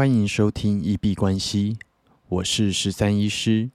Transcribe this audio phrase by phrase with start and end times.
[0.00, 1.76] 欢迎收听一币关系，
[2.26, 3.68] 我是十三医师。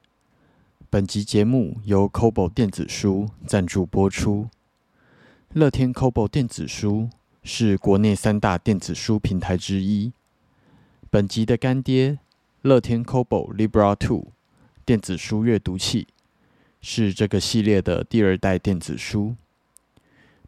[0.90, 4.50] 本集节目由 Kobo 电子书赞助播出。
[5.53, 7.11] 乐天 Kobo 电子书
[7.43, 10.14] 是国内三大电子书平台之一。
[11.11, 12.18] 本集的干爹
[12.64, 14.30] 乐天 Kobo Libra Two
[14.84, 16.07] 电子书阅读器
[16.82, 19.36] 是这个系列的第二代电子书。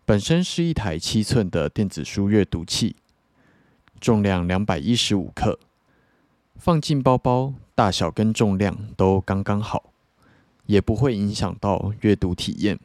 [0.05, 2.95] 本身是一台七寸的电子书阅读器，
[4.01, 5.59] 重量两百一十五克，
[6.57, 9.91] 放进包包大小跟重量都刚刚好，
[10.65, 12.79] 也不会影响到阅读体验。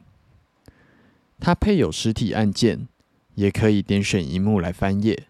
[1.39, 2.87] 它配有实体按键，
[3.35, 5.27] 也可以点选荧幕来翻页，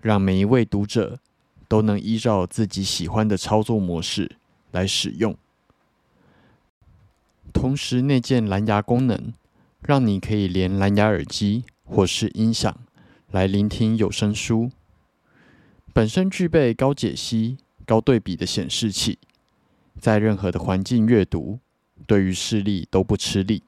[0.00, 1.18] 让每一位读者
[1.66, 4.36] 都能依照自己喜欢的操作模式
[4.70, 5.36] 来使用。
[7.52, 9.32] 同时内建蓝牙功能。
[9.82, 12.76] 让你可以连蓝牙耳机或是音响
[13.30, 14.72] 来聆听有声书。
[15.96, 19.18] 本身具备高解析、高对比的显示器，
[19.98, 21.58] 在任何的环境阅读，
[22.06, 23.62] 对于视力都不吃力。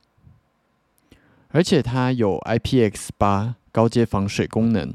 [1.48, 4.92] 而且它有 IPX8 高阶防水功能，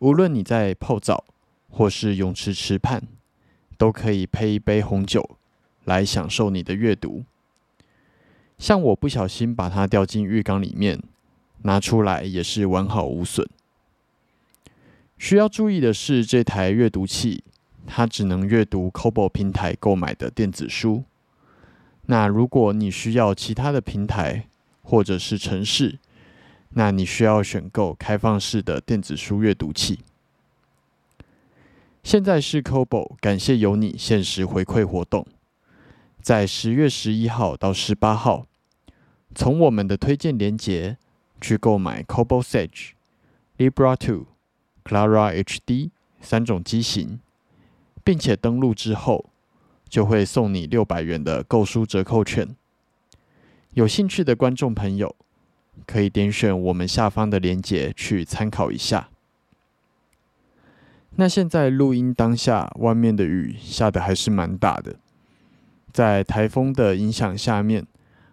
[0.00, 1.26] 无论你在泡澡
[1.68, 3.02] 或是泳池池畔，
[3.76, 5.36] 都可以配一杯红酒
[5.84, 7.24] 来享受你的阅读。
[8.56, 10.98] 像我不小心把它掉进浴缸里面，
[11.64, 13.46] 拿出来也是完好无损。
[15.22, 17.44] 需要注意的是，这台阅读器
[17.86, 21.04] 它只能阅读 Kobo 平台购买的电子书。
[22.06, 24.48] 那如果你需要其他的平台
[24.82, 26.00] 或者是城市，
[26.70, 30.00] 那你需要选购开放式的电子书阅读器。
[32.02, 35.24] 现在是 Kobo 感谢有你限时回馈活动，
[36.20, 38.48] 在十月十一号到十八号。
[39.36, 40.98] 从我们的推荐链接
[41.40, 42.90] 去购买 Kobo Sage、
[43.56, 44.26] Libra Two、
[44.84, 47.20] Clara HD 三种机型，
[48.04, 49.26] 并且登录之后
[49.88, 52.54] 就会送你六百元的购书折扣券。
[53.74, 55.14] 有兴趣的观众朋友
[55.86, 59.08] 可以点选我们下方的链接去参考一下。
[61.16, 64.96] 那现在录音当下，外面的雨下的还是蛮大的，
[65.92, 67.86] 在台风的影响下面。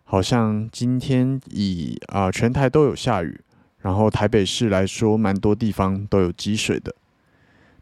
[0.03, 3.41] 好像今天以啊全台都有下雨，
[3.89, 6.93] 然后台北市来说，蛮多地方都有积水的。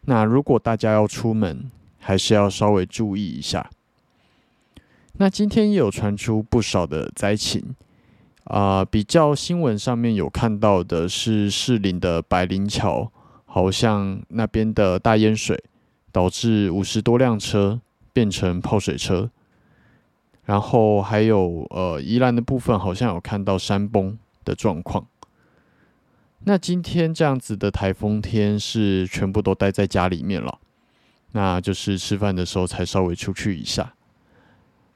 [0.06, 1.70] 那如果大家要出门，
[2.00, 3.70] 还是要稍微注意一下。
[5.18, 7.76] 那今天也有传出不少的灾情
[8.46, 13.12] 啊，比较新闻上面有看到的是士林的百灵桥，
[13.44, 15.62] 好像那边的大淹水，
[16.14, 17.82] 导致五十多辆车
[18.14, 19.30] 变成泡水车。
[20.46, 25.06] 然后还有呃，宜兰的部分好像有看到山崩的状况。
[26.46, 30.60] 那今天这样子的台风天是全部都待在家里面了，
[31.34, 33.94] 那就是吃饭的时候才稍微出去一下，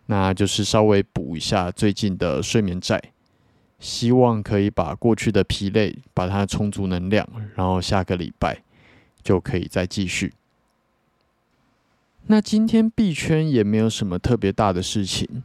[0.06, 3.02] 那就是稍微补一下最近的睡眠债，
[3.80, 8.64] 希望可以把过去的疲累把它充足能量，然后下个礼拜
[9.22, 10.34] 就可以再继续。
[12.28, 15.44] 那今天币圈也没有什么特别大的事情，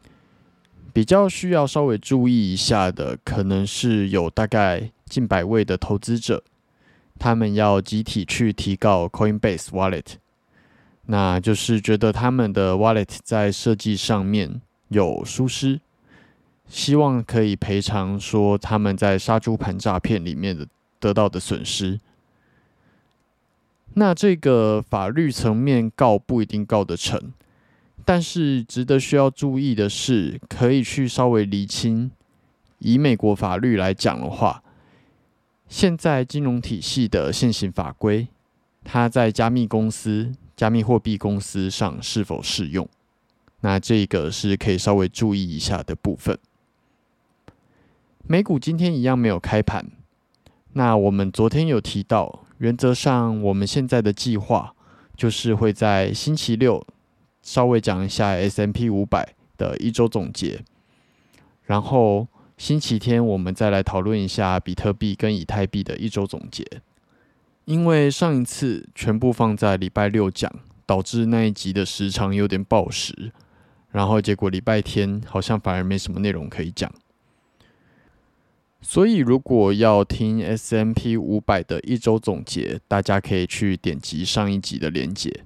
[0.92, 6.42] 比较需要稍微注意一下的，可能是有大概近百位的投资者，
[7.18, 10.16] 他们要集体去提告 Coinbase Wallet，
[11.06, 15.80] 那就是觉得他们的 Wallet 在设计上面有疏失，
[16.68, 20.66] 希望可以赔偿说他们在杀猪盘诈骗里面的
[20.98, 22.00] 得到的损失。
[23.94, 27.32] 那这个法律层面告不一定告得成，
[28.04, 32.10] 但是值得需要注意的是，可以去稍微厘清。
[32.80, 34.62] 以美国法律来讲的话，
[35.68, 38.28] 现在金融体系的现行法规，
[38.84, 42.88] 它在加密公司、加密货币公司上是否适用？
[43.60, 46.38] 那这个是可以稍微注意一下的部分。
[48.26, 49.86] 美股今天一样没有开盘，
[50.72, 52.42] 那我们昨天有提到。
[52.58, 54.74] 原则上，我们现在的计划
[55.14, 56.82] 就是会在星期六
[57.42, 60.64] 稍微讲一下 S M P 五百的一周总结，
[61.64, 62.26] 然后
[62.56, 66.64] 星期天我们再来讨论一下比特币跟以太币的一周总结。
[67.66, 70.50] 因为上一次全部放在礼拜六讲，
[70.86, 73.32] 导致那一集的时长有点爆时，
[73.90, 76.90] 然后结果礼拜天好像反而没什么内容可以讲。
[78.80, 85.42] 所以，如果要听 S M P 五百的一周总结，大家可以去点击上一集的连结。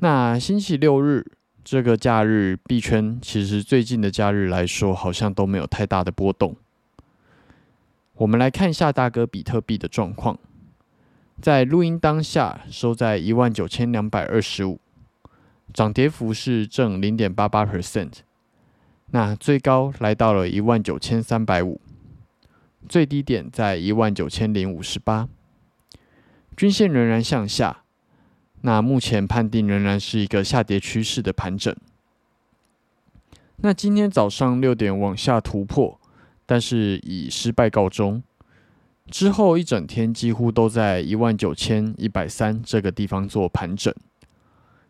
[0.00, 1.24] 那星期六日
[1.62, 6.56] 这个假日，币圈其实最近的假日来说，好像都没有太大的波动。
[8.14, 10.38] 我们来看一下大哥比特币的状况。
[11.40, 14.78] 在录音当下收在一万九千两百二十五，
[15.72, 18.12] 涨跌幅是正零点八八 percent。
[19.12, 21.80] 那最高来到了一万九千三百五，
[22.88, 25.28] 最低点在一万九千零五十八，
[26.56, 27.79] 均线仍然向下。
[28.62, 31.74] 那目前判定仍然是一个下跌趋势的盘整。
[33.56, 36.00] 那今天早上六点往下突破，
[36.46, 38.22] 但是以失败告终。
[39.10, 43.92] 之后一整天几乎都在一万九千一百三这个地方做盘整。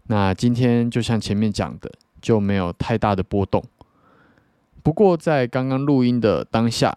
[0.08, 1.90] 那今天就像前面讲的，
[2.20, 3.64] 就没有太大的波动。
[4.82, 6.96] 不过在刚刚录音的当下，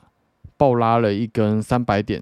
[0.58, 2.22] 暴拉了一根三百点，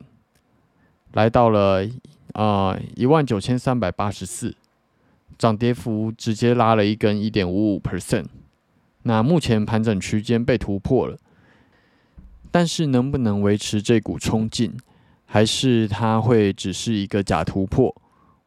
[1.14, 1.86] 来到了
[2.34, 4.56] 啊一万九千三百八十四，
[5.38, 8.26] 涨跌幅直接拉了一根一点五五 percent。
[9.04, 11.18] 那目前盘整区间被突破了，
[12.52, 14.78] 但是能不能维持这股冲劲？
[15.26, 17.96] 还是它会只是一个假突破？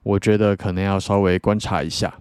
[0.03, 2.21] 我觉得可能要稍微观察一下。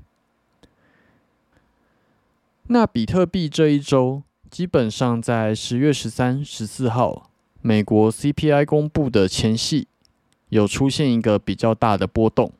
[2.68, 7.30] 那比特币这一周，基本上在十月十三、十四号，
[7.62, 9.89] 美国 CPI 公布的前夕，
[10.53, 12.51] 有出现一个比较大的波动，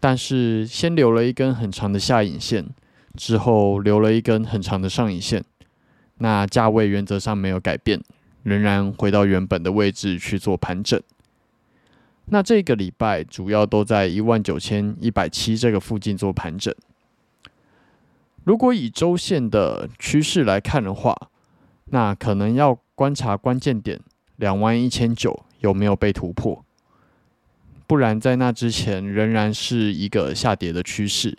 [0.00, 2.66] 但是先留了一根很长的下影线，
[3.14, 5.44] 之后留了一根很长的上影线，
[6.18, 8.02] 那价位原则上没有改变，
[8.42, 11.00] 仍然回到原本的位置去做盘整。
[12.26, 16.74] 那这个礼拜主要都在一万九千一百七这个附近做盘整。
[18.44, 21.16] 如果以周线的趋势来看的话，
[21.86, 24.00] 那可能要观察关键点
[24.36, 26.64] 两万一千九有没有被突破，
[27.92, 31.36] 不然在那之前仍然是一个下跌的趋势。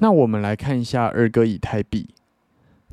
[0.00, 2.08] 那我们来看一下二哥以太币，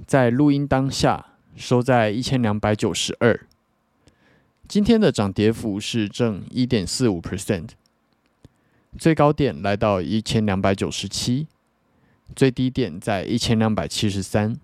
[0.06, 3.47] 在录音当下收在一千两百九十二。
[4.67, 7.69] 今天的涨跌幅是正一点四五 percent，
[9.00, 11.47] 最高点来到一千两百九十七，
[12.35, 14.55] 最低点在一千两百七十三，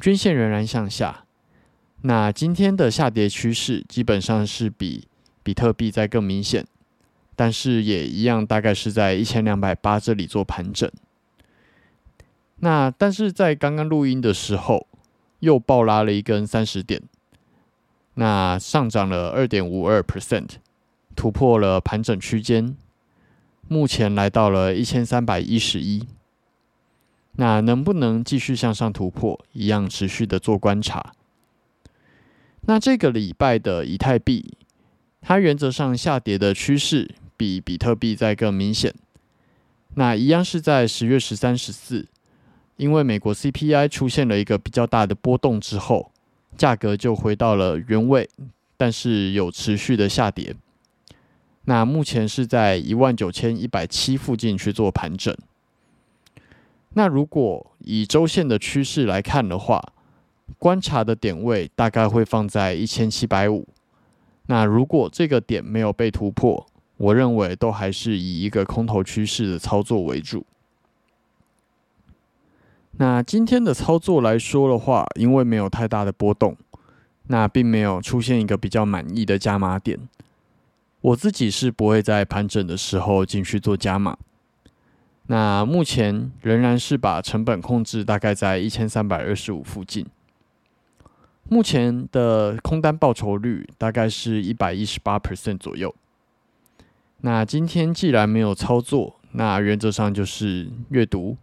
[0.00, 1.24] 均线仍然向下。
[2.02, 5.08] 那今天的下跌趋势基本上是比
[5.44, 6.66] 比特币在更明显，
[7.36, 10.90] 但是也一样，大概是在一千两百八这里做盘整。
[12.56, 14.88] 那但是在刚刚录音的时候，
[15.40, 17.02] 又暴拉了一根三十点。
[18.14, 20.50] 那上涨了二点五二 percent，
[21.14, 22.76] 突破了盘整区间，
[23.68, 26.06] 目前来到了一千三百一十一。
[27.32, 29.44] 那能不能继续向上突破？
[29.52, 31.12] 一样持续的做观察。
[32.66, 34.56] 那这个礼拜的以太币，
[35.26, 38.94] 它原则上下跌的趋势比比特币在更明显。
[39.94, 42.06] 那一样是在十月十三、十四，
[42.76, 46.10] 因为美国 CPI 出现了一个比较大的波动之后。
[46.56, 48.30] 价格就回到了原位，
[48.76, 50.54] 但是有持续的下跌。
[51.64, 55.36] 那目前是在一万九千一百七附近去做盘整。
[56.90, 59.82] 那如果以周线的趋势来看的话，
[60.60, 63.66] 观察的点位大概会放在一千七百五。
[64.46, 70.44] 那如果这个点没有被突破，我认为都还是以一个空头趋势的操作为主。
[72.98, 76.56] 那今天的操作来说的话，因为没有太大的波动，
[77.26, 79.98] 那并没有出现一个比较满意的加码点。
[81.00, 84.16] 我自己是不会在盘整的时候进去做加码。
[85.26, 90.06] 那目前仍然是把成本控制大概在一千三百二十五附近。
[91.48, 95.94] 目前的空单报酬率大概是一百一十八 percent 左右。
[97.18, 101.36] 那今天既然没有操作，那原则上就是阅读。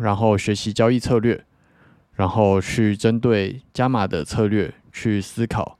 [0.00, 1.42] 然后学习交易策略，
[2.12, 5.78] 然后去针对加码的策略去思考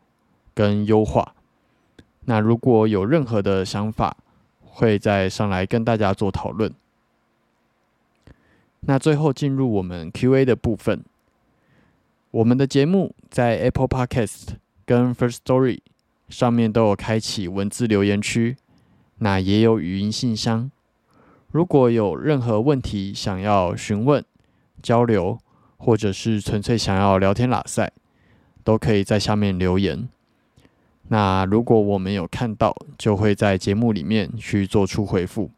[0.54, 1.34] 跟优化。
[2.24, 4.16] 那如果有任何的想法，
[4.64, 6.72] 会再上来跟大家做讨论。
[8.80, 11.04] 那最后进入我们 Q&A 的部分。
[12.30, 14.48] 我们的节目在 Apple Podcast
[14.84, 15.78] 跟 First Story
[16.28, 18.58] 上面都有开启文字留言区，
[19.20, 20.70] 那也有语音信箱。
[21.50, 24.22] 如果有任何问题想要询问、
[24.82, 25.38] 交流，
[25.78, 27.90] 或者是纯粹想要聊天拉塞，
[28.62, 30.06] 都可以在下面留言。
[31.08, 35.50] 那如果我们有看到，就会在节目里面去做出回复。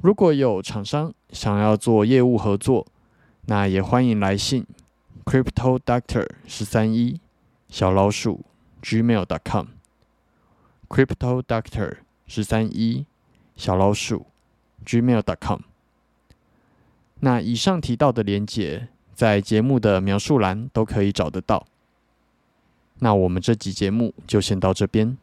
[0.00, 2.86] 如果有厂商想要做业务合作，
[3.46, 4.64] 那也欢迎来信
[5.24, 7.20] crypto doctor 十三一
[7.68, 8.44] 小老鼠
[8.82, 9.66] gmail.com
[10.88, 13.06] crypto doctor 十三一。
[13.56, 14.24] 小老鼠
[14.86, 15.60] ，gmail.com。
[17.16, 21.66] 那以上提到的连接，在节目的描述栏都可以找得到。
[23.00, 25.18] 那我们这集节目就先到这边。